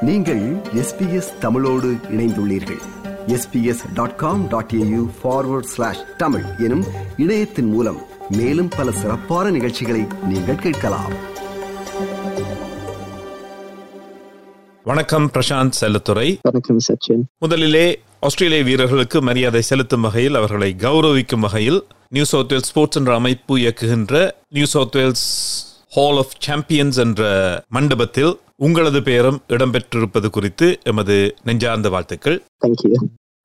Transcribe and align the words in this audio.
நீங்கள் 0.00 0.56
எஸ்பிஎஸ் 0.74 1.38
தமிழோடு 1.38 1.90
இணைந்துள்ளீர்கள். 1.90 2.80
SBS 3.26 3.92
dot 3.94 4.16
com 4.16 4.48
dot 4.48 4.72
au 4.74 5.10
forward 5.22 5.62
slash 5.62 6.16
Tamil 6.16 6.44
எனும் 6.58 6.84
இணையத்தின் 7.16 7.66
மூலம் 7.66 8.02
மேலும் 8.28 8.68
பல 8.68 8.90
சிறப்பான 8.90 9.50
நிகழ்ச்சிகளை 9.50 10.06
நீங்கள் 10.24 10.56
கேட்கலாம். 10.56 11.12
வணக்கம் 14.84 15.30
பிரசாந்த் 15.30 15.72
செல்லத்துறை. 15.80 16.38
வணக்கம் 16.42 16.78
சச்சின். 16.78 17.22
முதலிலே 17.38 18.00
ஆஸ்திரேலிய 18.20 18.62
வீரர்களுக்கு 18.62 19.22
மரியாதை 19.22 19.62
செலுத்தும் 19.62 20.00
வகையில் 20.00 20.34
அவர்களை 20.34 20.74
கௌரவிக்கும் 20.78 21.40
வகையில் 21.40 21.86
நியூ 22.08 22.24
சவுத் 22.24 22.52
வேல்ஸ் 22.52 22.68
ஸ்போர்ட்ஸ் 22.68 22.96
என்ற 22.96 23.14
அமைப்பு 23.14 23.56
இயக்குகின்ற 23.56 24.30
New 24.48 24.64
South 24.64 24.96
Wales 24.96 25.58
hall 25.88 26.16
of 26.16 26.30
champions 26.38 26.96
என்ற 26.96 27.22
மண்டபத்தில் 27.68 28.38
உங்களது 28.66 29.00
பெயரும் 29.06 29.38
இடம்பெற்றிருப்பது 29.54 30.28
குறித்து 30.36 30.66
எமது 30.90 31.14
நெஞ்சார்ந்த 31.48 31.88
வாழ்த்துக்கள். 31.94 32.36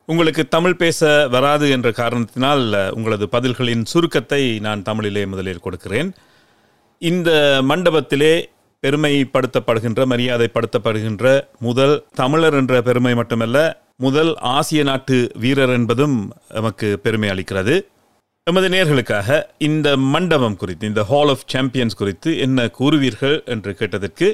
உங்களுக்கு 0.10 0.44
தமிழ் 0.56 0.80
பேச 0.82 1.10
வராது 1.36 1.66
என்ற 1.76 1.90
காரணத்தினால் 2.00 2.64
உங்களது 2.98 3.26
பதில்களின் 3.36 3.86
சுருக்கத்தை 3.92 4.42
நான் 4.66 4.84
தமிழிலே 4.90 5.24
முதலில் 5.32 5.64
கொடுக்கிறேன். 5.66 6.10
இந்த 7.12 7.30
மண்டபத்திலே 7.70 8.34
பெருமைப்படுத்தப்படுகின்ற 8.84 10.02
மரியாதைப்படுத்தப்படுகின்ற 10.14 11.26
முதல் 11.68 11.96
தமிழர் 12.22 12.58
என்ற 12.62 12.82
பெருமை 12.88 13.14
மட்டுமல்ல 13.20 13.58
முதல் 14.06 14.32
ஆசிய 14.56 14.84
நாட்டு 14.90 15.18
வீரர் 15.44 15.74
என்பதும் 15.80 16.18
நமக்கு 16.58 16.88
பெருமை 17.06 17.30
அளிக்கிறது. 17.34 17.76
எமது 18.48 18.68
நேர்களுக்காக 18.74 19.38
இந்த 19.68 19.90
மண்டபம் 20.14 20.58
குறித்து 20.64 20.90
இந்த 20.92 21.04
ஹால் 21.12 21.32
ஆஃப் 21.34 21.46
சாம்பியன்ஸ் 21.54 22.00
குறித்து 22.02 22.32
என்ன 22.46 22.68
கூறுவீர்கள் 22.80 23.38
என்று 23.54 23.72
கேட்டதற்கு 23.80 24.28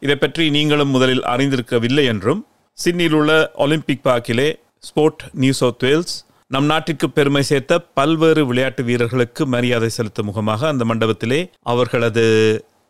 இதை 0.00 0.16
பற்றி 0.16 0.44
நீங்களும் 0.56 0.92
முதலில் 0.94 1.24
அறிந்திருக்கவில்லை 1.32 2.04
என்றும் 2.12 2.40
சிட்னியில் 2.78 3.16
உள்ள 3.20 3.32
ஒலிம்பிக் 3.64 4.06
பார்க்கிலே 4.08 4.48
ஸ்போர்ட் 4.88 5.22
நியூ 5.42 5.54
சவுத் 5.60 5.84
வேல்ஸ் 5.86 6.14
நம் 6.50 6.68
நாட்டிற்கு 6.70 7.06
பெருமை 7.16 7.42
சேர்த்த 7.50 7.78
பல்வேறு 7.98 8.42
விளையாட்டு 8.50 8.82
வீரர்களுக்கு 8.84 9.42
மரியாதை 9.46 9.90
செலுத்தும் 9.96 10.28
முகமாக 10.28 10.68
அந்த 10.68 10.84
மண்டபத்திலே 10.84 11.40
அவர்களது 11.72 12.24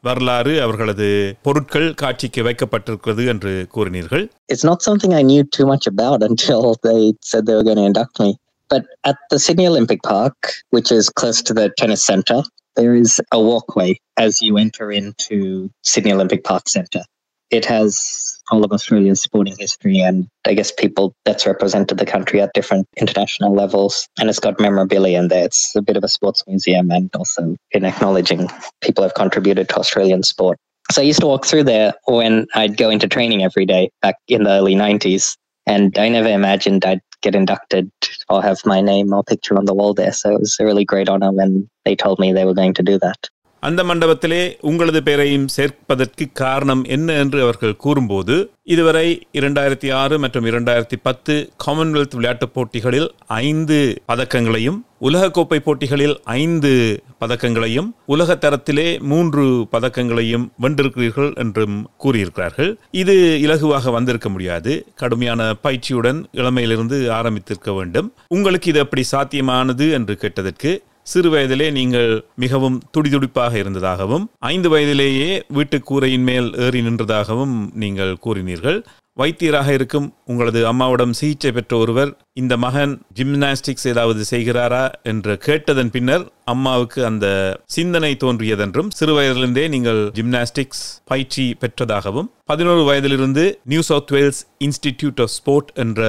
வரலாறு 0.05 0.53
அவர்களது 0.61 1.09
பொருட்கள் 1.47 1.89
காட்சிக்கு 1.95 2.43
வைக்கப்பட்டிருக்கிறது 2.43 3.25
என்று 3.33 3.53
கூறினீர்கள் 3.75 4.25
It's 4.53 4.65
not 4.65 4.81
something 4.89 5.12
I 5.15 5.25
knew 5.31 5.43
too 5.56 5.67
much 5.73 5.87
about 5.93 6.23
until 6.29 6.62
they 6.89 7.01
said 7.31 7.43
they 7.47 7.56
were 7.59 7.67
going 7.69 7.81
to 7.83 7.89
induct 7.91 8.17
me. 8.25 8.31
But 8.71 8.84
at 9.05 9.19
the 9.31 9.39
Sydney 9.39 9.67
Olympic 9.67 10.01
Park, 10.05 10.39
which 10.71 10.91
is 10.93 11.05
close 11.11 11.41
to 11.43 11.55
the 11.55 11.67
tennis 11.81 12.03
center 12.05 12.39
there 12.77 12.95
is 12.95 13.21
a 13.33 13.41
walkway 13.41 13.99
as 14.17 14.41
you 14.43 14.57
enter 14.57 14.91
into 14.91 15.71
Sydney 15.83 16.13
Olympic 16.13 16.45
Park 16.45 16.69
Centre. 16.69 17.03
It 17.51 17.65
has 17.65 18.39
all 18.51 18.65
of 18.65 18.73
Australia's 18.73 19.23
sporting 19.23 19.57
history 19.59 19.99
and 19.99 20.29
I 20.47 20.55
guess 20.55 20.71
people 20.71 21.15
that's 21.25 21.47
represented 21.47 21.99
the 21.99 22.07
country 22.07 22.41
at 22.41 22.53
different 22.55 22.87
international 22.97 23.55
levels. 23.55 24.09
And 24.19 24.29
it's 24.29 24.39
got 24.39 24.61
memorabilia 24.61 25.19
in 25.19 25.29
there. 25.29 25.45
It's 25.45 25.75
a 25.75 25.83
bit 25.83 25.97
of 25.97 26.05
a 26.05 26.09
sports 26.09 26.45
museum 26.47 26.91
and 26.91 27.11
also 27.15 27.57
in 27.73 27.85
acknowledging 27.85 28.49
people 28.83 29.03
have 29.03 29.15
contributed 29.15 29.69
to 29.71 29.77
Australian 29.77 30.23
sport. 30.23 30.59
So 30.93 31.03
I 31.03 31.05
used 31.05 31.21
to 31.21 31.27
walk 31.27 31.45
through 31.45 31.65
there 31.65 31.95
when 32.07 32.47
I'd 32.55 32.77
go 32.77 32.91
into 32.91 33.09
training 33.09 33.43
every 33.43 33.67
day 33.67 33.91
back 34.03 34.17
in 34.29 34.45
the 34.45 34.51
early 34.51 34.75
90s. 34.75 35.37
And 35.67 35.97
I 35.99 36.09
never 36.09 36.29
imagined 36.29 36.84
I'd 36.84 37.01
get 37.23 37.35
inducted, 37.35 37.91
I'll 38.29 38.41
have 38.41 38.61
my 38.65 38.81
name 38.81 39.13
or 39.13 39.23
picture 39.23 39.57
on 39.57 39.65
the 39.65 39.75
wall 39.75 39.95
there. 39.95 40.13
So 40.13 40.33
it 40.35 40.41
was 40.41 40.57
a 40.61 40.65
really 40.65 40.85
great 40.85 41.09
honor 41.09 41.33
when 41.33 41.69
they 41.85 41.97
told 41.97 42.19
me 42.19 42.33
they 42.33 42.45
were 42.45 42.55
going 42.55 42.75
to 42.75 42.83
do 42.83 42.99
that. 42.99 43.29
அந்த 43.61 43.84
மண்டபத்திலே 43.84 44.56
உங்களது 44.61 45.03
பெயரையும் 45.03 45.48
சேர்ப்பதற்கு 45.56 46.25
காரணம் 46.33 46.84
என்ன 46.84 47.12
என்று 47.12 47.42
அவர்கள் 47.42 47.77
கூறும்போது 47.77 48.50
இதுவரை 48.64 49.06
இரண்டாயிரத்தி 49.33 49.92
ஆறு 49.92 50.19
மற்றும் 50.19 50.44
இரண்டாயிரத்தி 50.44 50.97
பத்து 51.03 51.53
காமன்வெல்த் 51.66 52.15
விளையாட்டுப் 52.15 52.54
போட்டிகளில் 52.54 53.15
ஐந்து 53.26 54.03
பதக்கங்களையும் 54.09 54.78
உலகக்கோப்பை 55.00 55.59
போட்டிகளில் 55.59 56.20
ஐந்து 56.25 57.03
பதக்கங்களையும் 57.20 57.88
உலக 58.06 58.34
தரத்திலே 58.34 59.00
மூன்று 59.00 59.44
பதக்கங்களையும் 59.72 60.47
வென்றிருக்கிறீர்கள் 60.62 61.34
என்றும் 61.34 61.91
கூறியிருக்கிறார்கள். 62.04 62.75
இது 62.91 63.38
இலகுவாக 63.43 63.91
வந்திருக்க 63.91 64.28
முடியாது. 64.28 64.87
கடுமையான 64.94 65.54
பயிற்சியுடன் 65.62 66.20
இளமையிலிருந்து 66.32 66.99
ஆரம்பித்திருக்க 67.20 67.75
வேண்டும். 67.75 68.12
உங்களுக்கு 68.28 68.70
இது 68.70 68.81
அப்படி 68.81 69.04
சாத்தியமானது 69.12 69.93
என்று 69.93 70.16
கேட்டதற்கு 70.16 70.82
சிறு 71.06 71.28
வயதிலே 71.31 71.71
நீங்கள் 71.71 72.11
மிகவும் 72.37 72.83
துடிதுடிப்பாக 72.94 73.55
இருந்ததாகவும் 73.55 74.25
ஐந்து 74.38 74.69
வயதிலேயே 74.69 75.31
வீட்டு 75.49 75.83
கூரையின் 75.83 76.22
மேல் 76.22 76.49
ஏறி 76.56 76.81
நின்றதாகவும் 76.81 77.55
நீங்கள் 77.75 78.16
கூறினீர்கள். 78.25 78.81
வைத்தியராக 79.16 79.69
இருக்கும் 79.69 80.06
உங்களது 80.25 80.66
அம்மாவிடம் 80.66 81.12
சிகிச்சை 81.12 81.50
பெற்ற 81.53 81.77
ஒருவர் 81.77 82.11
இந்த 82.33 82.56
மகன் 82.56 82.93
ஜிம்னாஸ்டிக்ஸ் 83.15 83.87
ஏதாவது 83.87 84.25
செய்கிறாரா? 84.31 84.84
என்று 85.03 85.38
கேட்டதன் 85.38 85.91
பின்னர் 85.91 86.25
அம்மாவுக்கு 86.44 87.00
அந்த 87.05 87.27
சிந்தனை 87.67 88.12
தோன்றியதென்றும் 88.25 88.91
சிறு 88.91 89.15
வயதிலிருந்தே 89.15 89.69
நீங்கள் 89.69 90.00
ஜிம்னாஸ்டிக்ஸ் 90.15 90.84
பயிற்சி 91.05 91.56
பெற்றதாகவும் 91.61 92.31
பதினோரு 92.44 92.82
வயதிலிருந்து 92.82 93.44
New 93.65 93.81
South 93.81 94.12
Wales 94.17 94.43
institute 94.65 95.21
of 95.21 95.34
sport 95.38 95.72
என்ற 95.75 96.00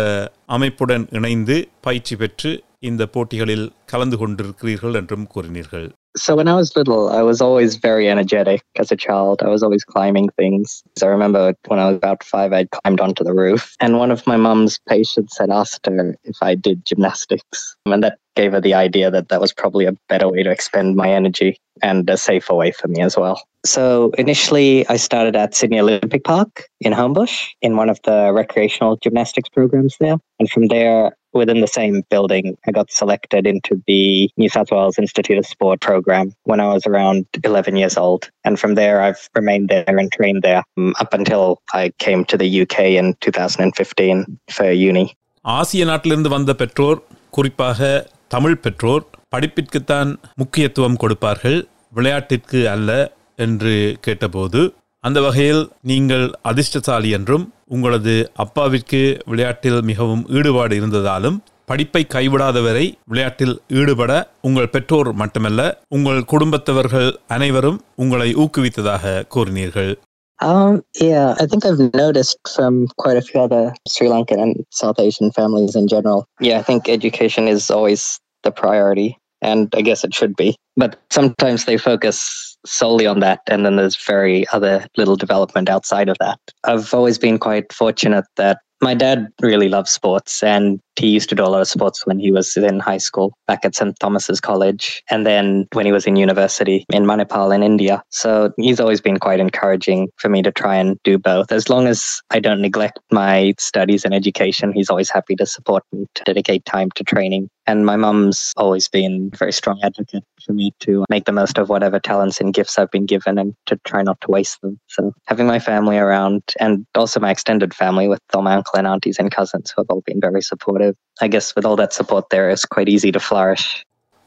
அமைப்புடன் 0.46 1.08
இணைந்து 1.12 1.58
பயிற்சி 1.82 2.16
பெற்று 2.16 2.52
இந்த 2.89 3.03
போட்டிகளில் 3.15 3.67
கலந்து 3.93 4.17
கொண்டிருக்கிறீர்கள் 4.23 4.99
என்றும் 5.03 5.29
கூறினீர்கள் 5.35 5.87
So 6.19 6.35
when 6.39 6.49
I 6.49 6.55
was 6.55 6.69
little, 6.79 7.11
I 7.11 7.23
was 7.23 7.39
always 7.47 7.73
very 7.77 8.09
energetic 8.13 8.63
as 8.83 8.91
a 8.91 8.97
child. 8.97 9.43
I 9.47 9.51
was 9.55 9.63
always 9.63 9.85
climbing 9.85 10.29
things. 10.41 10.83
So 10.99 11.03
I 11.07 11.11
remember 11.11 11.43
when 11.71 11.79
I 11.79 11.87
was 11.89 11.97
about 11.97 12.23
five, 12.25 12.55
I'd 12.59 12.71
climbed 12.71 13.01
onto 13.07 13.23
the 13.23 13.35
roof. 13.35 13.65
And 13.81 13.99
one 13.99 14.11
of 14.11 14.27
my 14.27 14.39
mum's 14.47 14.75
patients 14.89 15.37
had 15.41 15.51
asked 15.51 15.85
her 15.87 16.17
if 16.25 16.39
I 16.41 16.55
did 16.55 16.79
gymnastics. 16.91 17.59
And 17.85 18.03
that 18.03 18.17
gave 18.35 18.53
her 18.53 18.63
the 18.63 18.73
idea 18.87 19.11
that 19.11 19.29
that 19.29 19.43
was 19.45 19.53
probably 19.53 19.85
a 19.85 19.95
better 20.09 20.29
way 20.29 20.43
to 20.43 20.51
expend 20.51 20.97
my 20.97 21.11
energy 21.11 21.51
and 21.83 22.09
a 22.09 22.17
safer 22.17 22.55
way 22.55 22.71
for 22.73 22.89
me 22.89 23.03
as 23.03 23.17
well. 23.17 23.39
So 23.67 24.13
initially, 24.17 24.87
I 24.89 24.97
started 24.97 25.37
at 25.37 25.55
Sydney 25.55 25.81
Olympic 25.81 26.25
Park 26.25 26.65
in 26.81 26.93
Homebush 26.93 27.37
in 27.61 27.77
one 27.77 27.91
of 27.91 27.99
the 28.05 28.33
recreational 28.33 28.97
gymnastics 29.03 29.49
programs 29.49 29.97
there. 29.99 30.17
And 30.39 30.49
from 30.51 30.69
there, 30.69 31.17
within 31.33 31.61
the 31.61 31.71
same 31.71 31.97
building, 32.11 32.47
I 32.67 32.73
got 32.73 32.91
selected 32.93 33.47
into 33.47 33.73
the 33.87 34.03
New 34.37 34.49
South 34.49 34.71
Wales 34.71 34.99
Institute 34.99 35.39
of 35.39 35.47
Sport 35.47 35.81
program 35.81 36.27
when 36.45 36.61
I 36.61 36.69
was 36.69 36.87
around 36.87 37.27
11 37.45 37.77
years 37.77 37.97
old. 37.97 38.23
And 38.45 38.59
from 38.59 38.75
there, 38.75 38.97
I've 39.01 39.23
remained 39.35 39.69
there 39.69 39.97
and 39.97 40.11
trained 40.13 40.43
there 40.43 40.63
um, 40.77 40.95
up 41.01 41.13
until 41.13 41.45
I 41.75 41.93
came 41.99 42.25
to 42.25 42.37
the 42.37 42.49
UK 42.63 42.79
in 43.01 43.09
2015 43.21 44.25
for 44.49 44.71
uni. 44.89 45.07
ஆசிய 45.45 45.83
நாட்டிலிருந்து 45.85 46.29
வந்த 46.29 46.53
பெற்றோர் 46.55 47.01
குறிப்பாக 47.31 47.81
தமிழ் 48.29 48.57
பெற்றோர் 48.57 49.05
படிப்பிற்குத்தான் 49.33 50.11
முக்கியத்துவம் 50.35 50.97
கொடுப்பார்கள் 50.97 51.59
விளையாட்டிற்கு 51.95 52.61
அல்ல 52.69 52.91
என்று 53.39 53.75
கேட்டபோது 54.01 54.61
அந்த 55.04 55.20
வகையில் 55.22 55.62
நீங்கள் 55.82 56.26
அதிர்ஷ்டசாலி 56.50 57.10
என்றும் 57.18 57.46
உங்களது 57.76 58.16
அப்பாவிற்கு 58.44 59.00
விளையாட்டில் 59.32 59.80
மிகவும் 59.82 60.22
ஈடுபாடு 60.40 60.76
இருந்ததாலும் 60.82 61.38
படிப்பை 61.66 62.02
கைவிடாதவரை 62.16 62.86
விளையாட்டில் 63.06 63.56
ஈடுபட 63.80 64.12
உங்கள் 64.42 64.70
பெற்றோர் 64.70 65.10
மட்டுமல்ல 65.14 65.62
உங்கள் 65.88 66.22
குடும்பத்தவர்கள் 66.26 67.10
அனைவரும் 67.28 67.82
உங்களை 67.96 68.32
ஊக்குவித்ததாக 68.36 69.26
கூறினீர்கள் 69.36 69.92
Um, 70.40 70.76
yeah, 71.00 71.36
I 71.38 71.46
think 71.46 71.66
I've 71.66 71.82
noticed 71.96 72.40
from 72.56 72.74
quite 72.98 73.16
a 73.16 73.22
few 73.22 73.40
other 73.40 73.64
Sri 73.88 74.08
Lankan 74.08 74.40
and 74.42 74.56
South 74.72 75.00
Asian 75.00 75.30
families 75.32 75.76
in 75.76 75.88
general. 75.88 76.20
Yeah, 76.40 76.58
I 76.58 76.64
think 76.64 76.90
education 76.90 77.48
is 77.48 77.70
always 77.70 78.04
the 78.44 78.52
priority, 78.54 79.10
and 79.42 79.74
I 79.76 79.82
guess 79.82 80.04
it 80.04 80.14
should 80.14 80.36
be. 80.36 80.56
But 80.78 81.00
sometimes 81.10 81.66
they 81.66 81.78
focus 81.78 82.58
solely 82.66 83.08
on 83.08 83.20
that, 83.22 83.42
and 83.48 83.66
then 83.66 83.76
there's 83.76 83.98
very 83.98 84.48
other 84.50 84.86
little 84.98 85.16
development 85.16 85.70
outside 85.70 86.10
of 86.10 86.18
that. 86.20 86.40
I've 86.64 86.94
always 86.94 87.18
been 87.18 87.40
quite 87.40 87.74
fortunate 87.74 88.26
that 88.38 88.60
my 88.82 88.94
dad 88.94 89.28
really 89.42 89.70
loves 89.70 89.92
sports 89.92 90.42
and 90.42 90.80
he 90.96 91.08
used 91.08 91.30
to 91.30 91.36
do 91.36 91.44
a 91.44 91.48
lot 91.48 91.62
of 91.62 91.68
sports 91.68 92.06
when 92.06 92.20
he 92.20 92.32
was 92.32 92.56
in 92.58 92.80
high 92.80 92.98
school 92.98 93.38
back 93.48 93.64
at 93.64 93.76
St. 93.76 93.98
Thomas's 94.00 94.40
College 94.40 95.02
and 95.10 95.26
then 95.26 95.68
when 95.74 95.86
he 95.86 95.92
was 95.92 96.06
in 96.06 96.16
university 96.16 96.86
in 96.90 97.04
Manipal 97.04 97.54
in 97.54 97.64
India. 97.64 98.04
So 98.10 98.52
he's 98.58 98.80
always 98.80 99.02
been 99.02 99.18
quite 99.18 99.40
encouraging 99.40 100.10
for 100.18 100.30
me 100.30 100.42
to 100.44 100.52
try 100.52 100.76
and 100.76 100.98
do 101.04 101.18
both. 101.18 101.52
As 101.52 101.70
long 101.70 101.88
as 101.88 102.22
I 102.30 102.40
don't 102.40 102.62
neglect 102.62 103.00
my 103.12 103.54
studies 103.58 104.06
and 104.06 104.14
education, 104.14 104.74
he's 104.74 104.90
always 104.90 105.10
happy 105.10 105.36
to 105.38 105.46
support 105.46 105.84
me 105.92 106.06
to 106.16 106.24
dedicate 106.24 106.66
time 106.66 106.90
to 106.96 107.04
training. 107.04 107.50
And 107.68 107.86
my 107.86 107.96
mum's 107.96 108.54
always 108.58 108.88
been 108.88 109.30
a 109.34 109.38
very 109.38 109.54
strong 109.54 109.80
advocate 109.84 110.24
for 110.46 110.54
me 110.54 110.74
to 110.82 111.06
make 111.10 111.26
the 111.26 111.32
most 111.32 111.58
of 111.58 111.70
whatever 111.70 112.00
talents 112.00 112.42
and 112.42 112.54
gifts 112.54 112.78
I've 112.78 112.92
been 112.92 113.06
given 113.06 113.38
and 113.38 113.54
to 113.68 113.80
try 113.86 114.02
not 114.02 114.20
to 114.22 114.32
waste 114.32 114.60
them. 114.62 114.80
So 114.88 115.14
having 115.28 115.48
my 115.48 115.60
family 115.60 115.98
around 115.98 116.42
and 116.60 116.86
also 116.96 117.20
my 117.20 117.32
extended 117.32 117.74
family 117.74 118.08
with 118.08 118.20
all 118.34 118.42
my 118.42 118.56
uncle 118.56 118.78
and 118.78 118.88
aunties 118.88 119.20
and 119.20 119.32
cousins 119.32 119.72
who 119.72 119.82
have 119.82 119.90
all 119.90 120.02
been 120.06 120.20
very 120.20 120.42
supportive. 120.42 120.81
I 121.18 121.28
guess 121.28 121.48
with 121.56 121.66
all 121.66 121.76
that 121.76 121.94
support 121.94 122.26
there, 122.30 122.48
it's 122.50 122.66
quite 122.68 122.90
easy 122.90 123.12
to 123.12 123.22
flourish. 123.22 123.66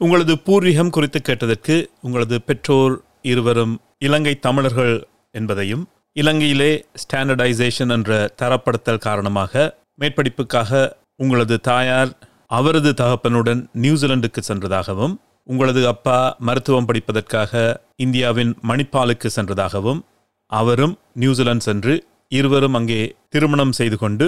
உங்களது 0.01 0.33
பூர்வீகம் 0.45 0.89
குறித்து 0.89 1.19
கேட்டதற்கு 1.21 1.75
உங்களது 2.01 2.37
பெற்றோர் 2.41 2.95
இருவரும் 3.25 3.75
இலங்கை 3.99 4.33
தமிழர்கள் 4.39 4.95
என்பதையும் 5.31 5.83
இலங்கையிலே 6.15 6.71
ஸ்டாண்டர்டைசேஷன் 7.03 7.89
என்ற 7.89 8.11
தரப்படுத்தல் 8.41 9.05
காரணமாக 9.05 9.63
மேற்படிப்புக்காக 9.99 10.71
உங்களது 11.15 11.55
தாயார் 11.61 12.11
அவரது 12.49 12.91
தகப்பனுடன் 12.93 13.61
நியூசிலாந்துக்கு 13.83 14.41
சென்றதாகவும் 14.41 15.13
உங்களது 15.47 15.81
அப்பா 15.87 16.17
மருத்துவம் 16.39 16.87
படிப்பதற்காக 16.89 17.53
இந்தியாவின் 18.05 18.51
மணிப்பாலுக்கு 18.69 19.29
சென்றதாகவும் 19.37 19.99
அவரும் 20.51 20.93
நியூசிலாந்து 21.13 21.65
சென்று 21.67 21.93
இருவரும் 22.31 22.77
அங்கே 22.79 23.01
திருமணம் 23.29 23.71
செய்து 23.71 23.97
கொண்டு 23.97 24.25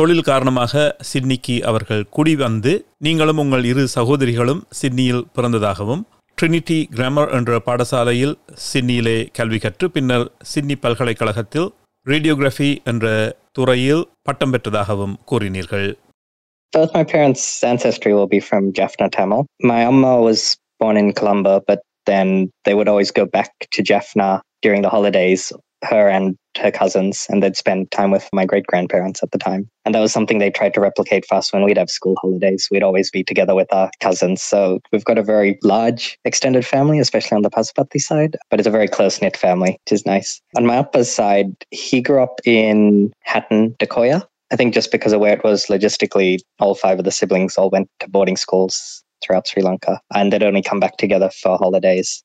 தொழில் 0.00 0.28
காரணமாக 0.28 0.82
சிட்னிக்கு 1.08 1.54
அவர்கள் 1.70 2.02
குடி 2.16 2.32
வந்து 2.42 2.72
நீங்களும் 3.06 3.40
உங்கள் 3.42 3.64
இரு 3.64 3.82
சகோதரிகளும் 3.94 4.62
சிட்னியில் 4.80 5.24
பிறந்ததாகவும் 5.34 6.02
ட்ரினிட்டி 6.38 6.78
கிராமர் 6.94 7.32
என்ற 7.38 7.58
பாடசாலையில் 7.66 8.32
சிட்னியிலே 8.68 9.16
கல்வி 9.38 9.58
கற்று 9.58 9.86
பின்னர் 9.90 10.24
சிட்னி 10.52 10.76
பல்கலைக்கழகத்தில் 10.84 11.68
ரேடியோகிராஃபி 12.06 12.70
என்ற 12.84 13.06
துறையில் 13.52 14.04
பட்டம் 14.28 14.54
பெற்றதாகவும் 14.54 15.16
கூறினீர்கள் 15.30 15.88
Both 16.72 16.92
my 16.94 17.04
parents' 17.04 17.44
ancestry 17.64 18.12
will 18.14 18.28
be 18.28 18.40
from 18.40 18.64
Jaffna 18.72 19.06
Tamil. 19.10 19.40
My 19.62 19.78
amma 19.82 20.12
was 20.22 20.40
born 20.80 20.96
in 20.96 21.08
Colombo, 21.12 21.54
but 21.66 21.80
then 22.06 22.28
they 22.64 22.74
would 22.74 22.88
always 22.88 23.10
go 23.12 23.26
back 23.28 23.50
to 23.72 23.82
Jaffna 23.82 24.28
during 24.62 24.82
the 24.82 24.88
holidays, 24.88 25.44
her 25.82 26.08
and 26.08 26.36
her 26.58 26.70
cousins, 26.70 27.26
and 27.28 27.42
they'd 27.42 27.56
spend 27.56 27.90
time 27.90 28.10
with 28.10 28.28
my 28.32 28.44
great 28.44 28.66
grandparents 28.66 29.22
at 29.22 29.30
the 29.30 29.38
time. 29.38 29.68
And 29.84 29.94
that 29.94 30.00
was 30.00 30.12
something 30.12 30.38
they 30.38 30.50
tried 30.50 30.74
to 30.74 30.80
replicate 30.80 31.24
for 31.26 31.36
us 31.36 31.52
when 31.52 31.62
we'd 31.62 31.78
have 31.78 31.90
school 31.90 32.16
holidays. 32.20 32.68
We'd 32.70 32.82
always 32.82 33.10
be 33.10 33.24
together 33.24 33.54
with 33.54 33.72
our 33.72 33.90
cousins. 34.00 34.42
So 34.42 34.80
we've 34.92 35.04
got 35.04 35.18
a 35.18 35.22
very 35.22 35.58
large 35.62 36.18
extended 36.24 36.66
family, 36.66 36.98
especially 36.98 37.36
on 37.36 37.42
the 37.42 37.50
Pasupati 37.50 38.00
side, 38.00 38.36
but 38.50 38.60
it's 38.60 38.66
a 38.66 38.70
very 38.72 38.88
close 38.88 39.22
knit 39.22 39.36
family, 39.36 39.78
which 39.84 39.92
is 39.92 40.06
nice. 40.06 40.40
On 40.56 40.66
my 40.66 40.76
Appa's 40.76 41.12
side, 41.12 41.54
he 41.70 42.00
grew 42.00 42.22
up 42.22 42.40
in 42.44 43.12
Hatton, 43.20 43.74
Dickoya. 43.78 44.26
I 44.52 44.56
think 44.56 44.74
just 44.74 44.90
because 44.90 45.12
of 45.12 45.20
where 45.20 45.32
it 45.32 45.44
was 45.44 45.66
logistically, 45.66 46.40
all 46.58 46.74
five 46.74 46.98
of 46.98 47.04
the 47.04 47.12
siblings 47.12 47.56
all 47.56 47.70
went 47.70 47.88
to 48.00 48.08
boarding 48.08 48.36
schools 48.36 49.04
throughout 49.22 49.46
Sri 49.46 49.62
Lanka, 49.62 50.00
and 50.14 50.32
they'd 50.32 50.42
only 50.42 50.62
come 50.62 50.80
back 50.80 50.96
together 50.96 51.30
for 51.30 51.56
holidays. 51.56 52.22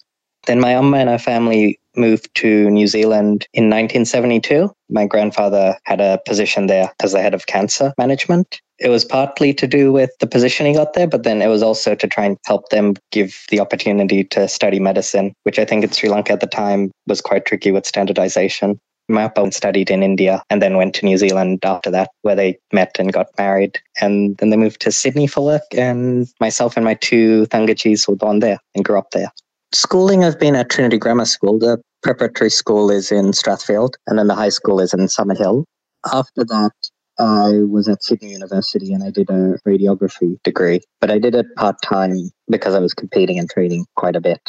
Then 0.47 0.59
my 0.59 0.73
amma 0.73 0.97
and 0.97 1.09
her 1.09 1.19
family 1.19 1.79
moved 1.97 2.33
to 2.35 2.69
New 2.69 2.87
Zealand 2.87 3.47
in 3.53 3.65
1972. 3.65 4.69
My 4.89 5.05
grandfather 5.05 5.77
had 5.83 6.01
a 6.01 6.19
position 6.25 6.67
there 6.67 6.91
as 7.01 7.11
the 7.11 7.21
head 7.21 7.33
of 7.33 7.47
cancer 7.47 7.93
management. 7.97 8.59
It 8.77 8.89
was 8.89 9.05
partly 9.05 9.53
to 9.53 9.67
do 9.67 9.93
with 9.93 10.11
the 10.19 10.27
position 10.27 10.65
he 10.65 10.73
got 10.73 10.93
there, 10.93 11.07
but 11.07 11.23
then 11.23 11.41
it 11.41 11.47
was 11.47 11.63
also 11.63 11.95
to 11.95 12.07
try 12.07 12.25
and 12.25 12.37
help 12.45 12.69
them 12.69 12.95
give 13.11 13.45
the 13.49 13.59
opportunity 13.59 14.25
to 14.25 14.47
study 14.47 14.79
medicine, 14.79 15.33
which 15.43 15.59
I 15.59 15.65
think 15.65 15.83
in 15.83 15.91
Sri 15.91 16.09
Lanka 16.09 16.33
at 16.33 16.41
the 16.41 16.47
time 16.47 16.91
was 17.07 17.21
quite 17.21 17.45
tricky 17.45 17.71
with 17.71 17.85
standardization. 17.85 18.79
My 19.07 19.23
Appa 19.23 19.51
studied 19.51 19.91
in 19.91 20.01
India 20.01 20.43
and 20.49 20.61
then 20.61 20.77
went 20.77 20.95
to 20.95 21.05
New 21.05 21.17
Zealand 21.17 21.59
after 21.63 21.91
that, 21.91 22.09
where 22.23 22.35
they 22.35 22.57
met 22.73 22.95
and 22.97 23.13
got 23.13 23.27
married. 23.37 23.79
And 24.01 24.35
then 24.37 24.49
they 24.49 24.57
moved 24.57 24.81
to 24.81 24.91
Sydney 24.91 25.27
for 25.27 25.45
work. 25.45 25.61
And 25.71 26.27
myself 26.39 26.75
and 26.75 26.83
my 26.83 26.95
two 26.95 27.45
Thangachis 27.47 28.07
were 28.07 28.15
born 28.15 28.39
there 28.39 28.57
and 28.73 28.83
grew 28.83 28.97
up 28.97 29.11
there 29.11 29.31
schooling, 29.75 30.23
I've 30.23 30.39
been 30.39 30.55
at 30.55 30.69
Trinity 30.69 30.97
Grammar 30.97 31.25
School. 31.25 31.55
The 31.59 31.73
preparatory 32.01 32.49
school 32.49 32.91
is 32.91 33.11
in 33.11 33.31
Strathfield, 33.31 33.93
and 34.07 34.17
then 34.19 34.27
the 34.27 34.35
high 34.35 34.53
school 34.59 34.79
is 34.79 34.93
in 34.93 35.07
Summer 35.07 35.35
Hill 35.35 35.57
After 36.03 36.43
that, 36.45 36.75
I 37.17 37.49
was 37.75 37.85
at 37.89 38.03
Sydney 38.03 38.29
University 38.29 38.93
and 38.93 39.03
I 39.03 39.09
did 39.09 39.29
a 39.29 39.41
radiography 39.69 40.29
degree, 40.43 40.79
but 40.99 41.09
I 41.11 41.17
did 41.19 41.35
it 41.35 41.47
part 41.55 41.77
time 41.87 42.17
because 42.51 42.73
I 42.75 42.81
was 42.81 42.93
competing 43.01 43.39
and 43.39 43.49
training 43.57 43.83
quite 43.93 44.15
a 44.15 44.23
bit. 44.23 44.43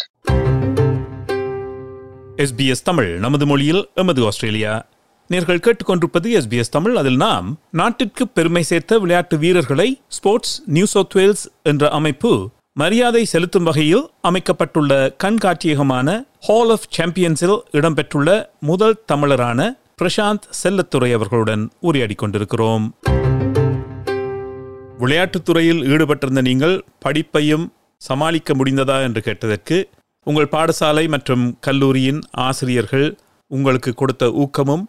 SBS 2.37 2.83
Tamil. 2.83 3.19
நமது 3.19 3.47
மொழியில் 3.47 3.89
எமது 3.95 4.23
Australia. 4.23 4.73
நேர்கள் 5.31 5.61
கேட்டுக்கொண்டிருப்பது 5.61 6.31
SBS 6.41 6.69
Tamil 6.71 6.97
அதில் 6.97 7.17
நாம் 7.17 7.59
நாட்டிற்கு 7.71 8.29
பெருமை 8.29 8.63
சேர்த்த 8.63 8.99
விளையாட்டு 8.99 9.39
வீரர்களை 9.39 10.01
ஸ்போர்ட்ஸ் 10.09 10.63
நியூ 10.67 10.87
சவுத் 10.87 11.17
வேல்ஸ் 11.17 11.47
என்ற 11.63 11.89
அமைப்பு 11.91 12.49
மரியாதை 12.79 13.25
செலுத்தும் 13.25 13.63
வகையில் 13.63 14.11
அமைக்கப்பட்டுள்ள 14.21 15.15
கண்காட்சியகமான 15.25 16.25
ஹால் 16.41 16.71
ஆஃப் 16.71 16.87
சாம்பியன்ஸில் 16.89 17.63
இடம்பெற்றுள்ள 17.73 18.49
முதல் 18.61 19.05
தமிழரான 19.13 19.79
பிரசாந்த் 20.03 20.49
செல்லத்துறை 20.63 21.13
அவர்களுடன் 21.13 21.71
உரையாடி 21.81 22.15
கொண்டிருக்கிறோம். 22.15 22.95
விளையாட்டுத்துறையில் 24.99 25.81
ஈடுபட்டிருந்த 25.85 26.41
நீங்கள் 26.41 26.85
படிப்பையும் 27.05 27.67
சமாளிக்க 27.97 28.55
முடிந்ததா 28.55 29.03
என்று 29.03 29.23
கேட்டதற்கு 29.23 29.89
உங்கள் 30.25 30.49
பாடசாலை 30.51 31.09
மற்றும் 31.09 31.57
கல்லூரியின் 31.61 32.21
ஆசிரியர்கள் 32.31 33.19
உங்களுக்கு 33.47 33.95
கொடுத்த 33.95 34.31
ஊக்கமும் 34.33 34.89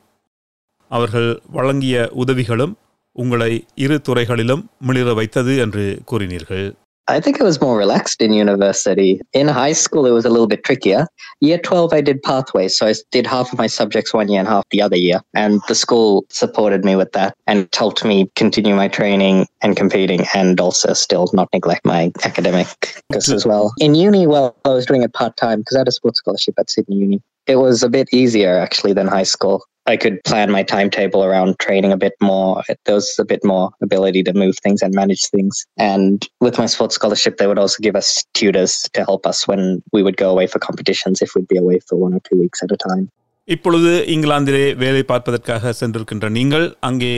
அவர்கள் 0.88 1.42
வழங்கிய 1.51 2.10
உதவிகளும் 2.13 2.78
உங்களை 3.12 3.66
இரு 3.75 4.01
துறைகளிலும் 4.01 4.69
மிளிர 4.80 5.13
வைத்தது 5.13 5.57
என்று 5.57 6.01
கூறினீர்கள். 6.12 6.74
I 7.09 7.21
think 7.21 7.39
it 7.39 7.44
was 7.44 7.62
more 7.62 7.77
relaxed 7.77 8.21
in 8.21 8.33
university. 8.33 9.21
In 9.33 9.48
high 9.48 9.74
school, 9.74 10.06
it 10.06 10.12
was 10.12 10.25
a 10.25 10.30
little 10.30 10.48
bit 10.48 10.63
trickier. 10.63 11.07
Year 11.39 11.57
12, 11.57 11.94
I 11.94 12.01
did 12.01 12.21
pathways. 12.21 12.77
So 12.77 12.88
I 12.88 12.94
did 13.12 13.25
half 13.25 13.54
of 13.54 13.57
my 13.57 13.68
subjects 13.68 14.13
one 14.13 14.27
year 14.27 14.39
and 14.39 14.48
half 14.48 14.65
the 14.71 14.81
other 14.81 14.98
year. 14.98 15.21
And 15.33 15.62
the 15.68 15.75
school 15.75 16.25
supported 16.30 16.83
me 16.83 16.95
with 16.95 17.13
that 17.13 17.36
and 17.48 17.69
helped 17.74 18.04
me 18.04 18.30
continue 18.36 18.75
my 18.75 18.89
training 18.89 19.48
and 19.62 19.77
competing 19.77 20.25
and 20.33 20.59
also 20.59 20.94
still 20.94 21.30
not 21.33 21.48
neglect 21.54 21.86
my 21.86 22.12
academic 22.25 22.68
focus 23.10 23.30
as 23.30 23.45
well. 23.45 23.74
In 23.80 23.95
uni, 23.95 24.27
well, 24.27 24.56
I 24.65 24.69
was 24.69 24.86
doing 24.86 25.03
it 25.03 25.13
part 25.13 25.38
time 25.38 25.60
because 25.60 25.77
I 25.77 25.80
had 25.80 25.88
a 25.88 25.94
sports 25.94 26.19
scholarship 26.19 26.56
at 26.57 26.69
Sydney 26.69 26.98
Uni. 26.98 27.21
It 27.48 27.56
was 27.56 27.83
a 27.83 27.89
bit 27.89 28.10
easier 28.12 28.57
actually 28.57 28.92
than 28.92 29.07
high 29.07 29.24
school. 29.24 29.63
I 29.87 29.96
could 29.96 30.16
plan 30.25 30.49
my 30.50 30.62
timetable 30.64 31.22
around 31.25 31.58
training 31.58 31.93
a 31.93 31.96
bit 31.96 32.14
more. 32.22 32.50
There 32.87 32.94
was 32.94 33.08
a 33.19 33.25
bit 33.25 33.43
more 33.44 33.64
ability 33.81 34.22
to 34.28 34.32
move 34.32 34.54
things 34.64 34.81
and 34.81 34.94
manage 34.94 35.25
things. 35.28 35.54
And 35.87 36.19
with 36.40 36.58
my 36.62 36.66
sports 36.66 36.94
scholarship, 36.94 37.37
they 37.38 37.49
would 37.49 37.58
also 37.58 37.81
give 37.81 37.96
us 37.96 38.10
tutors 38.38 38.75
to 38.94 39.00
help 39.04 39.26
us 39.26 39.40
when 39.50 39.62
we 39.93 40.02
would 40.06 40.16
go 40.16 40.28
away 40.31 40.46
for 40.46 40.60
competitions 40.60 41.20
if 41.20 41.32
we'd 41.34 41.49
be 41.49 41.58
away 41.64 41.78
for 41.88 41.96
one 42.06 42.14
or 42.14 42.20
two 42.28 42.38
weeks 42.43 42.62
at 42.66 42.72
a 42.72 42.81
time. 42.87 43.04
இப்பொழுது 43.49 43.93
இங்கிலாந்திலே 44.14 44.64
வேலை 44.82 45.00
பார்ப்பதற்காக 45.08 45.72
சென்றிருக்கின்ற 45.78 46.26
நீங்கள் 46.37 46.66
அங்கே 46.88 47.12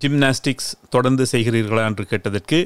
gymnastics 0.00 0.70
தொடர்ந்து 0.94 1.24
செய்கிறீர்களா 1.32 1.82
என்று 1.90 2.04
கேட்டதற்கு 2.12 2.58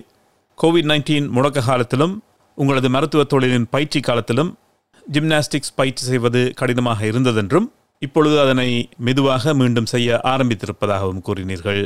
Covid 0.59 0.91
nineteen 0.93 1.27
முடக்க 1.37 1.65
காலத்திலும் 1.71 2.15
உங்களது 2.59 2.89
மருத்துவ 2.97 3.25
தொழிலின் 3.33 3.67
பயிற்சி 3.75 4.01
காலத்திலும் 4.01 4.53
ஜிம்னாஸ்டிக்ஸ் 5.07 5.75
பயிற்சி 5.81 6.05
செய்வது 6.13 6.43
கடினமாக 6.61 7.01
இருந்ததென்றும் 7.13 7.67
இப்பொழுது 8.01 8.37
அதனை 8.45 8.69
மெதுவாக 9.07 9.55
மீண்டும் 9.61 9.91
செய்ய 9.95 10.19
ஆரம்பித்திருப்பதாகவும் 10.33 11.25
கூறினீர்கள் 11.29 11.83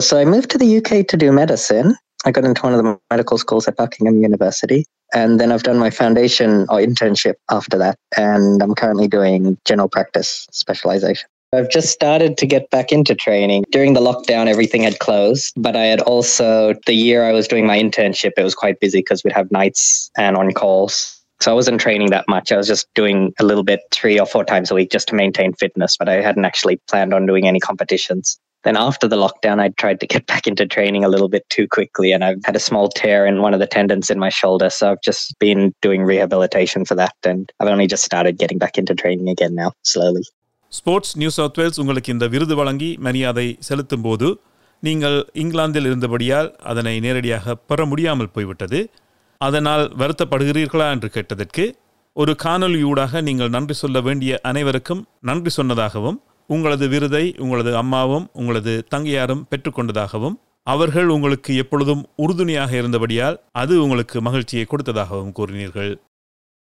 So 0.00 0.14
I 0.22 0.24
moved 0.32 0.48
to 0.54 0.58
the 0.62 0.70
UK 0.78 0.90
to 1.10 1.16
do 1.22 1.28
medicine. 1.42 1.88
I 2.26 2.30
got 2.36 2.44
into 2.48 2.62
one 2.66 2.74
of 2.74 2.80
the 2.80 2.88
medical 3.12 3.38
schools 3.42 3.66
at 3.68 3.74
Buckingham 3.80 4.16
University. 4.28 4.80
And 5.14 5.40
then 5.40 5.52
I've 5.52 5.62
done 5.62 5.78
my 5.78 5.90
foundation 5.90 6.50
or 6.68 6.78
internship 6.80 7.36
after 7.50 7.76
that. 7.78 7.96
And 8.26 8.62
I'm 8.62 8.74
currently 8.74 9.08
doing 9.08 9.56
general 9.64 9.88
practice 9.88 10.30
specialization. 10.52 11.28
I've 11.52 11.70
just 11.70 11.90
started 11.90 12.36
to 12.38 12.46
get 12.46 12.68
back 12.70 12.92
into 12.92 13.14
training. 13.14 13.64
During 13.70 13.94
the 13.94 14.00
lockdown, 14.00 14.48
everything 14.48 14.82
had 14.82 14.98
closed, 14.98 15.52
but 15.56 15.76
I 15.76 15.84
had 15.84 16.00
also, 16.00 16.74
the 16.86 16.92
year 16.92 17.24
I 17.24 17.32
was 17.32 17.46
doing 17.46 17.66
my 17.66 17.78
internship, 17.78 18.32
it 18.36 18.42
was 18.42 18.54
quite 18.54 18.80
busy 18.80 18.98
because 18.98 19.22
we'd 19.22 19.32
have 19.32 19.50
nights 19.50 20.10
and 20.18 20.36
on 20.36 20.52
calls. 20.52 20.94
So 21.40 21.50
I 21.52 21.54
wasn't 21.54 21.80
training 21.80 22.10
that 22.10 22.26
much. 22.28 22.50
I 22.50 22.56
was 22.56 22.66
just 22.66 22.86
doing 22.94 23.18
a 23.42 23.44
little 23.44 23.64
bit 23.64 23.80
three 23.92 24.18
or 24.18 24.26
four 24.26 24.44
times 24.44 24.70
a 24.70 24.74
week 24.74 24.90
just 24.90 25.08
to 25.08 25.14
maintain 25.14 25.52
fitness, 25.62 25.96
but 26.00 26.08
I 26.08 26.16
hadn't 26.22 26.46
actually 26.46 26.76
planned 26.90 27.12
on 27.12 27.26
doing 27.26 27.46
any 27.46 27.60
competitions. 27.60 28.38
Then 28.64 28.76
after 28.76 29.06
the 29.06 29.16
lockdown, 29.16 29.60
I 29.60 29.68
tried 29.82 29.98
to 30.00 30.06
get 30.06 30.26
back 30.26 30.46
into 30.50 30.64
training 30.66 31.04
a 31.04 31.08
little 31.08 31.28
bit 31.28 31.44
too 31.56 31.66
quickly, 31.68 32.08
and 32.14 32.24
I've 32.28 32.40
had 32.44 32.56
a 32.56 32.64
small 32.68 32.88
tear 33.00 33.20
in 33.26 33.36
one 33.40 33.54
of 33.56 33.60
the 33.60 33.66
tendons 33.66 34.08
in 34.14 34.18
my 34.18 34.30
shoulder. 34.30 34.70
So 34.70 34.90
I've 34.90 35.02
just 35.02 35.38
been 35.38 35.60
doing 35.82 36.02
rehabilitation 36.12 36.84
for 36.84 36.96
that, 37.02 37.14
and 37.24 37.52
I've 37.60 37.68
only 37.68 37.86
just 37.94 38.04
started 38.04 38.38
getting 38.38 38.58
back 38.64 38.76
into 38.82 38.96
training 39.04 39.28
again 39.36 39.54
now, 39.62 39.70
slowly. 39.92 40.24
Sports 40.72 41.12
New 41.20 41.30
South 41.36 41.58
Wales 41.60 41.78
உங்களுக்கு 41.82 42.10
இந்த 42.14 42.26
விருது 42.32 42.54
வழங்கி 42.54 42.88
மரியாதை 43.06 43.44
செலுத்தும் 43.68 44.04
போது 44.06 44.28
நீங்கள் 44.82 45.16
இங்கிலாந்தில் 45.42 45.88
இருந்தபடியால் 45.90 46.48
அதனை 46.70 46.94
நேரடியாக 47.04 47.54
பெற 47.70 47.86
முடியாமல் 47.86 48.32
போய்விட்டது 48.34 48.80
அதனால் 49.41 49.83
வருத்தப்படுகிறீர்களா 50.01 50.87
என்று 50.95 51.09
கேட்டதற்கு 51.09 51.65
ஒரு 52.15 52.33
காணொலியூடாக 52.43 53.21
நீங்கள் 53.21 53.49
நன்றி 53.49 53.73
சொல்ல 53.73 53.97
வேண்டிய 54.01 54.39
அனைவருக்கும் 54.49 55.01
நன்றி 55.21 55.51
சொன்னதாகவும் 55.57 56.17
உங்களது 56.49 56.85
விருதை 56.87 57.25
உங்களது 57.43 57.71
அம்மாவும் 57.77 58.25
உங்களது 58.33 58.73
தங்கையாரும் 58.95 59.43
பெற்றுக்கொண்டதாகவும் 59.51 60.37
அவர்கள் 60.67 61.07
உங்களுக்கு 61.07 61.51
எப்பொழுதும் 61.55 62.01
உறுதுணையாக 62.15 62.71
இருந்தபடியால் 62.81 63.37
அது 63.51 63.73
உங்களுக்கு 63.83 64.17
மகிழ்ச்சியை 64.21 64.65
கொடுத்ததாகவும் 64.67 65.35
கூறினீர்கள். 65.37 65.91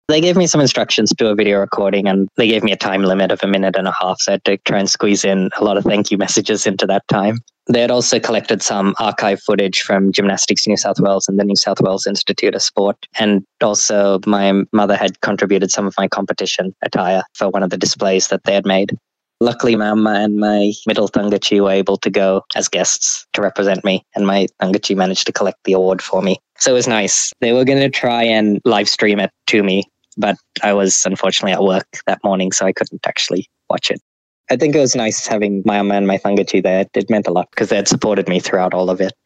They 0.10 0.22
gave 0.22 0.38
me 0.38 0.48
some 0.48 0.62
instructions 0.62 1.14
to 1.18 1.28
a 1.28 1.36
video 1.36 1.60
recording 1.60 2.08
and 2.08 2.30
they 2.38 2.48
gave 2.48 2.64
me 2.64 2.72
a 2.72 2.78
time 2.78 3.04
limit 3.04 3.30
of 3.30 3.44
a 3.44 3.48
minute 3.48 3.76
and 3.76 3.90
a 3.90 3.92
half. 3.92 4.22
So 4.22 4.32
I 4.32 4.34
had 4.34 4.46
to 4.46 4.58
try 4.60 4.80
and 4.80 4.90
squeeze 4.90 5.26
in 5.26 5.50
a 5.60 5.66
lot 5.66 5.76
of 5.76 5.84
thank 5.84 6.12
you 6.12 6.18
messages 6.26 6.66
into 6.66 6.88
that 6.88 7.06
time. 7.10 7.40
They 7.68 7.82
had 7.82 7.92
also 7.92 8.18
collected 8.18 8.62
some 8.62 8.96
archive 9.00 9.42
footage 9.42 9.82
from 9.82 10.14
Gymnastics 10.14 10.66
New 10.66 10.78
South 10.78 11.02
Wales 11.02 11.28
and 11.28 11.38
the 11.38 11.44
New 11.44 11.58
South 11.58 11.82
Wales 11.82 12.08
Institute 12.08 12.56
of 12.56 12.62
Sport. 12.62 13.06
And 13.20 13.44
also, 13.62 14.22
my 14.26 14.64
mother 14.72 14.96
had 14.96 15.20
contributed 15.20 15.72
some 15.72 15.86
of 15.86 15.94
my 15.98 16.08
competition 16.08 16.74
attire 16.86 17.24
for 17.34 17.50
one 17.50 17.64
of 17.64 17.70
the 17.70 17.78
displays 17.78 18.30
that 18.30 18.46
they 18.46 18.54
had 18.54 18.66
made. 18.66 18.98
Luckily, 19.42 19.76
my 19.76 19.90
amma 19.90 20.14
and 20.14 20.38
my 20.38 20.72
middle 20.88 21.10
Tangachi 21.10 21.62
were 21.62 21.72
able 21.72 21.98
to 21.98 22.10
go 22.10 22.44
as 22.56 22.70
guests 22.70 23.28
to 23.34 23.42
represent 23.42 23.84
me, 23.84 24.04
and 24.16 24.26
my 24.26 24.48
Tangachi 24.62 24.96
managed 24.96 25.28
to 25.28 25.34
collect 25.34 25.60
the 25.66 25.74
award 25.74 26.02
for 26.02 26.22
me. 26.22 26.40
So 26.58 26.72
it 26.72 26.74
was 26.74 26.88
nice. 26.88 27.32
They 27.40 27.54
were 27.54 27.66
going 27.66 27.82
to 27.82 27.90
try 27.90 28.24
and 28.24 28.60
live 28.66 28.90
stream 28.90 29.20
it 29.20 29.30
to 29.48 29.62
me, 29.62 29.84
but 30.18 30.38
I 30.62 30.74
was 30.74 31.06
unfortunately 31.06 31.54
at 31.54 31.64
work 31.66 31.90
that 32.08 32.20
morning, 32.24 32.52
so 32.52 32.66
I 32.66 32.74
couldn't 32.74 33.06
actually 33.06 33.44
watch 33.70 33.90
it. 33.90 34.02
I 34.50 34.56
think 34.56 34.76
it 34.76 34.80
was 34.80 34.96
nice 34.96 35.20
having 35.28 35.54
my 35.66 35.78
amma 35.78 35.96
and 35.96 36.08
my 36.08 36.18
Tangachi 36.18 36.60
there. 36.62 36.86
It 36.96 37.10
meant 37.10 37.28
a 37.28 37.34
lot 37.34 37.48
because 37.52 37.70
they 37.70 37.76
had 37.76 37.88
supported 37.88 38.28
me 38.28 38.40
throughout 38.40 38.74
all 38.74 38.90
of 38.90 39.02
it. 39.02 39.18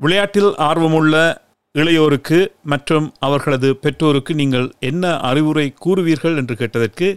விளையாட்டில் 0.00 0.50
ஆர்வமுள்ள 0.70 1.14
இளையோருக்கு 1.74 2.38
மற்றும் 2.72 3.06
அவர்களது 3.26 3.68
பெற்றோருக்கு 3.84 4.32
நீங்கள் 4.40 4.66
என்ன 4.90 5.04
அறிவுரை 5.28 5.64
கூறுவீர்கள் 5.84 6.36
என்று 6.40 6.54
கேட்டதற்கு 6.60 7.08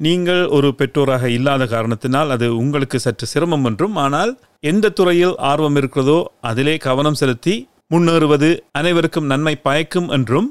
நீங்கள் 0.00 0.42
ஒரு 0.56 0.68
பெற்றோராக 0.80 1.24
இல்லாத 1.36 1.62
காரணத்தினால் 1.74 2.32
அது 2.36 2.46
உங்களுக்கு 2.62 2.98
சற்று 3.04 3.26
சிரமம் 3.32 3.66
என்றும் 3.70 3.96
ஆனால் 4.04 4.32
எந்த 4.70 4.92
துறையில் 4.98 5.34
ஆர்வம் 5.50 5.76
இருக்கிறதோ 5.80 6.18
அதிலே 6.50 6.74
கவனம் 6.86 7.18
செலுத்தி 7.20 7.54
முன்னேறுவது 7.94 8.48
அனைவருக்கும் 8.80 9.30
நன்மை 9.32 9.54
பயக்கும் 9.68 10.08
என்றும் 10.18 10.48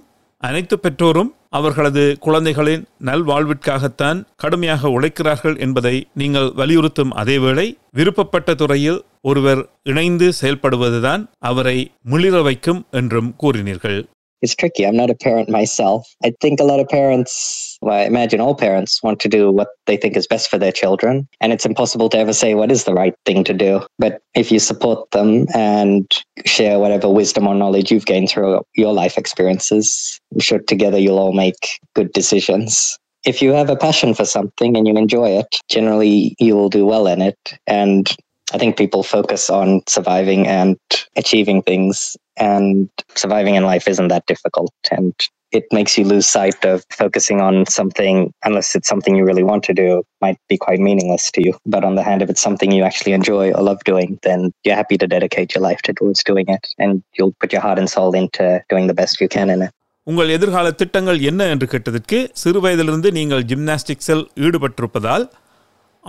அனைத்து 0.48 0.76
பெற்றோரும் 0.78 1.30
அவர்களது 1.50 2.04
குழந்தைகளின் 2.20 2.84
நல்வாழ்விற்காகத்தான் 3.06 4.20
கடுமையாக 4.36 4.90
உழைக்கிறார்கள் 4.90 5.58
என்பதை 5.58 5.96
நீங்கள் 6.14 6.50
வலியுறுத்தும் 6.56 7.14
அதேவேளை 7.22 7.68
விருப்பப்பட்ட 7.92 8.56
துறையில் 8.56 9.00
ஒருவர் 9.22 9.62
இணைந்து 9.84 10.28
செயல்படுவதுதான் 10.42 11.22
அவரை 11.50 11.78
முளிர 12.10 12.42
வைக்கும் 12.42 12.82
என்றும் 12.92 13.30
கூறினீர்கள். 13.40 14.00
It's 14.44 14.54
tricky. 14.54 14.86
I'm 14.86 14.98
not 14.98 15.10
a 15.10 15.16
parent 15.16 15.48
myself. 15.48 16.06
I 16.22 16.34
think 16.42 16.60
a 16.60 16.66
lot 16.66 16.82
of 16.82 16.90
parents, 16.90 17.78
well, 17.82 17.96
I 17.96 18.02
imagine 18.02 18.42
all 18.42 18.56
parents 18.56 19.02
want 19.02 19.22
to 19.22 19.30
do 19.30 19.50
what 19.50 19.70
they 19.86 19.96
think 19.96 20.18
is 20.18 20.28
best 20.28 20.50
for 20.50 20.58
their 20.58 20.74
children. 20.74 21.30
And 21.40 21.54
it's 21.54 21.66
impossible 21.66 22.10
to 22.10 22.18
ever 22.18 22.34
say 22.34 22.54
what 22.54 22.70
is 22.70 22.84
the 22.84 22.94
right 22.94 23.16
thing 23.26 23.46
to 23.46 23.54
do. 23.54 23.82
But 24.00 24.22
if 24.36 24.52
you 24.52 24.60
support 24.60 25.10
them 25.12 25.46
and 25.56 26.12
share 26.46 26.78
whatever 26.78 27.10
wisdom 27.10 27.48
or 27.48 27.56
knowledge 27.56 27.90
you've 27.90 28.06
gained 28.06 28.30
through 28.30 28.60
your 28.76 28.92
life 28.92 29.18
experiences, 29.18 30.20
I'm 30.34 30.42
sure 30.42 30.60
together 30.60 30.98
you'll 30.98 31.20
all 31.20 31.32
make 31.32 31.80
good 31.96 32.12
decisions. 32.12 33.00
If 33.26 33.42
you 33.42 33.54
have 33.54 33.70
a 33.70 33.78
passion 33.78 34.14
for 34.14 34.26
something 34.26 34.76
and 34.76 34.86
you 34.86 34.98
enjoy 34.98 35.30
it, 35.30 35.56
generally 35.70 36.36
you 36.38 36.58
will 36.58 36.68
do 36.68 36.86
well 36.86 37.08
in 37.08 37.22
it. 37.22 37.38
And 37.66 38.14
I 38.55 38.59
think 38.59 38.77
people 38.77 39.03
focus 39.03 39.51
on 39.51 39.83
surviving 39.87 40.47
and 40.47 40.77
achieving 41.17 41.59
things, 41.63 42.17
and 42.37 42.89
surviving 43.15 43.57
in 43.57 43.65
life 43.65 43.87
isn't 43.87 44.09
that 44.09 44.25
difficult. 44.27 44.73
And 44.91 45.13
it 45.59 45.67
makes 45.77 45.93
you 45.99 46.05
lose 46.05 46.27
sight 46.27 46.63
of 46.71 46.85
focusing 46.93 47.39
on 47.41 47.55
something, 47.67 48.17
unless 48.49 48.75
it's 48.77 48.89
something 48.93 49.15
you 49.19 49.25
really 49.25 49.45
want 49.51 49.65
to 49.65 49.75
do, 49.75 50.03
might 50.25 50.39
be 50.53 50.59
quite 50.67 50.81
meaningless 50.89 51.27
to 51.37 51.43
you. 51.47 51.53
But 51.75 51.85
on 51.89 51.95
the 51.99 52.05
hand, 52.09 52.23
if 52.25 52.31
it's 52.33 52.45
something 52.49 52.71
you 52.73 52.85
actually 52.89 53.15
enjoy 53.21 53.45
or 53.53 53.63
love 53.63 53.83
doing, 53.85 54.11
then 54.23 54.41
you're 54.65 54.81
happy 54.83 54.99
to 55.03 55.07
dedicate 55.07 55.55
your 55.55 55.63
life 55.69 55.81
towards 55.89 56.23
doing 56.31 56.49
it, 56.57 56.67
and 56.79 57.03
you'll 57.17 57.35
put 57.41 57.53
your 57.53 57.63
heart 57.67 57.79
and 57.79 57.91
soul 57.97 58.15
into 58.23 58.47
doing 58.69 58.87
the 58.93 58.99
best 59.03 59.21
you 59.25 59.29
can 59.37 59.51
in 59.57 59.63
it. 59.67 59.73
உங்கள் 60.11 60.31
எதிர்கால 60.35 60.67
திட்டங்கள் 60.71 61.19
என்ன 61.31 61.43
என்று 61.55 61.67
கேட்டதற்கு 61.73 62.19
சிறு 62.43 62.61
வயதிலிருந்து 62.65 63.09
நீங்கள் 63.19 63.43
ஜிம்னாஸ்டிக்ஸில் 63.51 64.23
ஈடுபட்டிருப்பதால் 64.47 65.27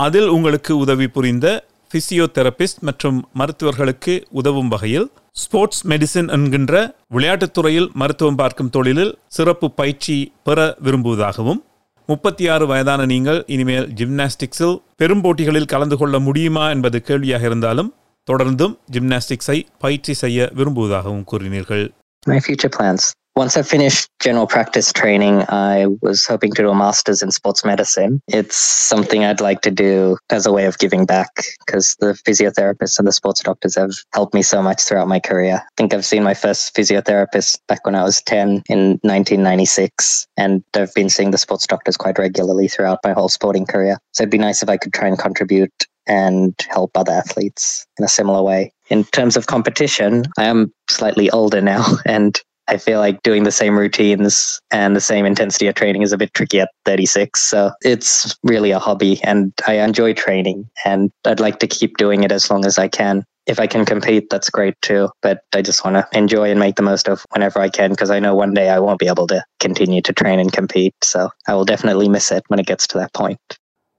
அதில் 0.06 0.30
உங்களுக்கு 0.36 0.74
உதவி 0.78 1.08
புரிந்த 1.08 1.48
பிசியோதெரபிஸ்ட் 1.95 2.81
மற்றும் 2.81 3.19
மருத்துவர்களுக்கு 3.35 4.15
உதவும் 4.33 4.69
வகையில் 4.69 5.07
ஸ்போர்ட்ஸ் 5.37 5.83
மெடிசின் 5.87 6.29
என்கின்ற 6.29 6.75
விளையாட்டுத் 7.09 7.53
துறையில் 7.53 7.89
மருத்துவம் 7.95 8.37
பார்க்கும் 8.37 8.71
தொழிலில் 8.71 9.15
சிறப்பு 9.29 9.71
பயிற்சி 9.73 10.17
பெற 10.43 10.59
விரும்புவதாகவும் 10.83 11.61
முப்பத்தி 12.09 12.49
ஆறு 12.49 12.65
வயதான 12.67 13.05
நீங்கள் 13.07 13.41
இனிமேல் 13.47 13.87
ஜிம்னாஸ்டிக்ஸில் 13.95 14.77
பெரும் 14.97 15.21
போட்டிகளில் 15.21 15.65
கலந்து 15.67 15.97
கொள்ள 15.97 16.19
முடியுமா 16.21 16.65
என்பது 16.71 17.01
கேள்வியாக 17.01 17.47
இருந்தாலும் 17.47 17.91
தொடர்ந்தும் 18.29 18.75
ஜிம்னாஸ்டிக்ஸை 18.93 19.59
பயிற்சி 19.79 20.15
செய்ய 20.15 20.51
விரும்புவதாகவும் 20.55 21.29
கூறினீர்கள் 21.33 21.85
My 22.27 22.41
future 22.41 22.71
plans. 22.71 23.03
Once 23.37 23.57
I 23.57 23.63
finished 23.63 24.09
general 24.21 24.47
practice 24.47 24.93
training, 24.93 25.43
I 25.49 25.87
was 26.03 26.25
hoping 26.25 26.53
to 26.53 26.63
do 26.63 26.71
a 26.71 26.75
master's 26.75 27.21
in 27.21 27.33
sports 27.33 27.65
medicine. 27.65 28.23
It's 28.29 28.55
something 28.55 29.25
I'd 29.25 29.41
like 29.41 29.61
to 29.63 29.73
do 29.73 30.19
as 30.31 30.47
a 30.47 30.53
way 30.53 30.67
of 30.67 30.79
giving 30.79 31.05
back 31.05 31.31
because 31.67 31.97
the 31.99 32.17
physiotherapists 32.27 32.97
and 32.97 33.09
the 33.09 33.13
sports 33.13 33.43
doctors 33.43 33.75
have 33.75 33.91
helped 34.13 34.35
me 34.35 34.43
so 34.43 34.63
much 34.63 34.83
throughout 34.83 35.09
my 35.09 35.19
career. 35.19 35.57
I 35.57 35.69
think 35.77 35.93
I've 35.93 36.07
seen 36.07 36.23
my 36.23 36.35
first 36.35 36.77
physiotherapist 36.77 37.59
back 37.67 37.85
when 37.85 37.97
I 37.97 38.05
was 38.05 38.23
10 38.23 38.63
in 38.69 39.01
1996, 39.03 40.29
and 40.37 40.63
I've 40.75 40.95
been 40.95 41.11
seeing 41.11 41.33
the 41.33 41.39
sports 41.39 41.67
doctors 41.67 41.97
quite 41.97 42.21
regularly 42.21 42.69
throughout 42.69 43.01
my 43.03 43.13
whole 43.15 43.29
sporting 43.29 43.67
career. 43.67 43.99
So 44.13 44.23
it'd 44.23 44.31
be 44.31 44.39
nice 44.39 44.63
if 44.63 44.69
I 44.69 44.77
could 44.77 44.95
try 44.95 45.09
and 45.09 45.19
contribute 45.19 45.87
and 46.07 46.55
help 46.69 46.97
other 46.97 47.13
athletes 47.13 47.85
in 47.99 48.05
a 48.05 48.09
similar 48.09 48.43
way. 48.43 48.73
In 48.91 49.03
terms 49.03 49.37
of 49.37 49.49
competition, 49.49 50.25
I 50.39 50.45
am 50.45 50.73
slightly 50.89 51.31
older 51.31 51.61
now 51.61 51.85
and 52.07 52.41
I 52.70 52.78
feel 52.78 53.00
like 53.00 53.24
doing 53.24 53.44
the 53.44 53.52
same 53.52 53.76
routines 53.78 54.62
and 54.70 54.96
the 54.96 55.02
same 55.02 55.26
intensity 55.26 55.68
of 55.68 55.74
training 55.74 56.04
is 56.04 56.12
a 56.12 56.18
bit 56.18 56.34
tricky 56.36 56.60
at 56.60 56.70
36. 56.86 57.42
So 57.42 57.72
it's 57.84 58.38
really 58.44 58.70
a 58.70 58.78
hobby 58.78 59.20
and 59.24 59.52
I 59.68 59.80
enjoy 59.80 60.14
training 60.14 60.70
and 60.86 61.12
I'd 61.26 61.40
like 61.40 61.58
to 61.60 61.68
keep 61.68 61.98
doing 61.98 62.24
it 62.24 62.32
as 62.32 62.52
long 62.52 62.66
as 62.66 62.78
I 62.78 62.88
can. 62.88 63.24
If 63.48 63.60
I 63.60 63.66
can 63.66 63.86
compete, 63.86 64.30
that's 64.30 64.52
great 64.52 64.76
too. 64.84 65.10
But 65.24 65.40
I 65.56 65.64
just 65.64 65.84
want 65.84 65.96
to 65.98 66.06
enjoy 66.16 66.52
and 66.52 66.60
make 66.60 66.76
the 66.76 66.84
most 66.84 67.10
of 67.10 67.26
whenever 67.34 67.60
I 67.60 67.70
can 67.70 67.90
because 67.90 68.12
I 68.12 68.20
know 68.20 68.36
one 68.36 68.54
day 68.54 68.70
I 68.70 68.78
won't 68.78 69.00
be 69.00 69.08
able 69.08 69.26
to 69.28 69.44
continue 69.60 70.04
to 70.04 70.14
train 70.14 70.40
and 70.40 70.54
compete. 70.54 70.94
So 71.04 71.30
I 71.48 71.56
will 71.56 71.66
definitely 71.66 72.08
miss 72.08 72.32
it 72.32 72.44
when 72.50 72.60
it 72.60 72.68
gets 72.68 72.86
to 72.92 73.00
that 73.00 73.14
point. 73.14 73.42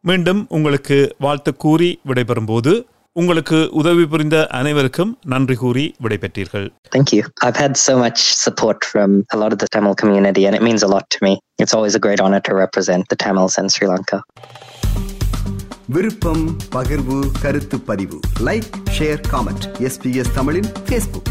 மீண்டும் 0.04 0.46
உங்களுக்கு 0.48 0.96
வாழ்த்து 1.20 1.50
கூறி 1.54 1.88
விடைபெறும் 2.08 2.46
போது 2.46 2.72
உங்களுக்கு 3.16 3.58
உதவி 3.72 4.04
புரிந்த 4.06 4.36
அனைவருக்கும் 4.58 5.12
நன்றி 5.26 5.56
கூறி 5.56 5.84
விடைபெற்றீர்கள் 6.04 6.66
Thank 6.90 7.08
you. 7.12 7.22
I've 7.44 7.56
had 7.56 7.74
so 7.80 7.94
much 7.98 8.20
support 8.44 8.78
from 8.84 9.10
a 9.30 9.40
lot 9.42 9.52
of 9.52 9.58
the 9.58 9.68
Tamil 9.68 9.94
community, 9.94 10.42
and 10.46 10.54
it 10.54 10.62
means 10.62 10.82
a 10.82 10.88
lot 10.88 11.06
to 11.10 11.20
me. 11.22 11.32
It's 11.58 11.74
always 11.74 11.94
a 11.94 12.02
great 12.06 12.20
honor 12.20 12.40
to 12.40 12.54
represent 12.56 13.04
the 13.08 13.16
Tamils 13.16 13.56
in 13.58 13.68
Sri 13.68 13.88
Lanka. 13.88 14.20
விருப்பம் 15.88 16.42
பகிர்வு 16.74 17.16
கருத்து 17.42 17.76
பதிவு 17.86 18.18
like 18.44 18.68
share 18.96 19.22
comment 19.30 19.64
SBS 19.86 20.32
தமிழின் 20.32 20.68
Facebook 20.84 21.30